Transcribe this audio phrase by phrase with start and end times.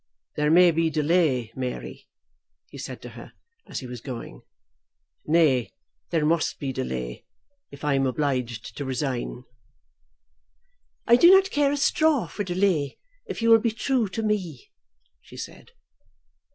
[0.35, 2.07] "There may be delay, Mary,"
[2.71, 3.33] he said to her
[3.67, 4.41] as he was going;
[5.27, 5.69] "nay,
[6.09, 7.23] there must be delay,
[7.69, 9.43] if I am obliged to resign."
[11.05, 14.71] "I do not care a straw for delay if you will be true to me,"
[15.21, 15.69] she said.